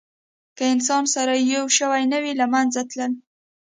[0.57, 3.11] که انسانان سره یو شوي نه وی، له منځه تلل.